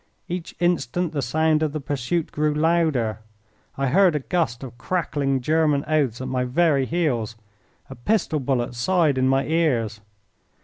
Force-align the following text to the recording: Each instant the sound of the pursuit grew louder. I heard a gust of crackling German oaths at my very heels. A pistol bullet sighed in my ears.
Each 0.27 0.55
instant 0.59 1.13
the 1.13 1.21
sound 1.21 1.61
of 1.61 1.73
the 1.73 1.79
pursuit 1.79 2.31
grew 2.31 2.55
louder. 2.55 3.19
I 3.77 3.89
heard 3.89 4.15
a 4.15 4.19
gust 4.19 4.63
of 4.63 4.75
crackling 4.79 5.41
German 5.41 5.85
oaths 5.87 6.19
at 6.19 6.27
my 6.27 6.43
very 6.43 6.87
heels. 6.87 7.35
A 7.87 7.93
pistol 7.93 8.39
bullet 8.39 8.73
sighed 8.73 9.19
in 9.19 9.27
my 9.27 9.45
ears. 9.45 10.01